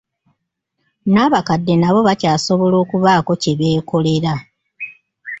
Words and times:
N'abakadde 1.11 1.73
nabo 1.77 1.99
bakyasobola 2.07 2.75
okubaako 2.83 3.31
kye 3.41 3.53
beekolera. 3.59 4.33